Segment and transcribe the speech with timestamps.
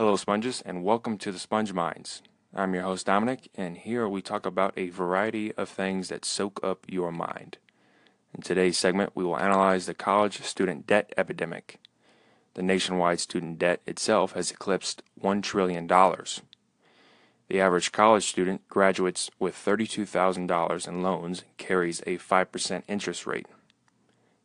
[0.00, 2.22] Hello, sponges, and welcome to the Sponge Minds.
[2.54, 6.58] I'm your host, Dominic, and here we talk about a variety of things that soak
[6.62, 7.58] up your mind.
[8.34, 11.80] In today's segment, we will analyze the college student debt epidemic.
[12.54, 15.86] The nationwide student debt itself has eclipsed $1 trillion.
[15.86, 23.44] The average college student graduates with $32,000 in loans and carries a 5% interest rate.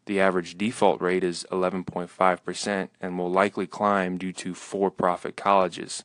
[0.05, 6.03] The average default rate is 11.5% and will likely climb due to for profit colleges.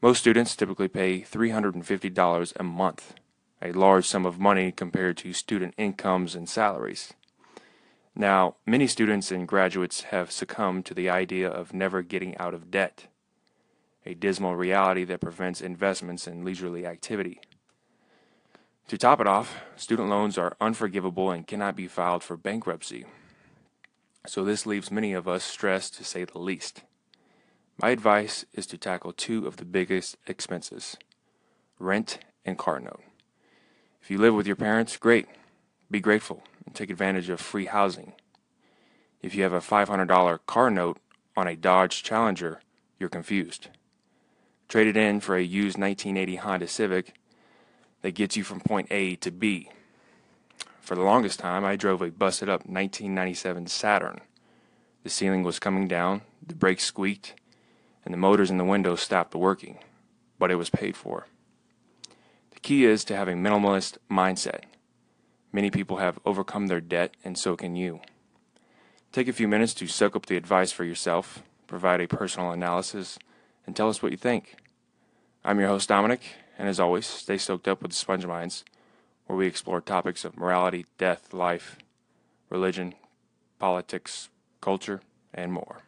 [0.00, 3.14] Most students typically pay $350 a month,
[3.60, 7.12] a large sum of money compared to student incomes and salaries.
[8.14, 12.70] Now, many students and graduates have succumbed to the idea of never getting out of
[12.70, 13.06] debt,
[14.06, 17.40] a dismal reality that prevents investments in leisurely activity.
[18.88, 23.04] To top it off, student loans are unforgivable and cannot be filed for bankruptcy.
[24.26, 26.84] So this leaves many of us stressed to say the least.
[27.80, 30.96] My advice is to tackle two of the biggest expenses
[31.78, 33.02] rent and car note.
[34.00, 35.26] If you live with your parents, great.
[35.90, 38.14] Be grateful and take advantage of free housing.
[39.20, 40.98] If you have a $500 car note
[41.36, 42.60] on a Dodge Challenger,
[42.98, 43.68] you're confused.
[44.66, 47.12] Trade it in for a used 1980 Honda Civic
[48.02, 49.70] that gets you from point A to B.
[50.80, 54.20] For the longest time, I drove a busted up 1997 Saturn.
[55.02, 57.34] The ceiling was coming down, the brakes squeaked,
[58.04, 59.78] and the motors in the windows stopped working,
[60.38, 61.26] but it was paid for.
[62.52, 64.62] The key is to have a minimalist mindset.
[65.52, 68.00] Many people have overcome their debt, and so can you.
[69.12, 73.18] Take a few minutes to soak up the advice for yourself, provide a personal analysis,
[73.66, 74.56] and tell us what you think.
[75.44, 76.22] I'm your host, Dominic,
[76.58, 78.64] and as always, stay soaked up with the Sponge Minds,
[79.26, 81.78] where we explore topics of morality, death, life,
[82.50, 82.94] religion,
[83.58, 84.28] politics,
[84.60, 85.00] culture,
[85.32, 85.82] and more.